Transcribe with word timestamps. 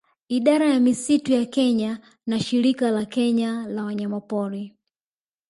Idara 0.27 0.65
ya 0.65 0.79
misitu 0.79 1.33
ya 1.33 1.45
Kenya 1.45 2.01
na 2.25 2.39
Shirika 2.39 2.91
la 2.91 3.05
Kenya 3.05 3.67
la 3.67 3.83
Wanyamapori 3.83 4.77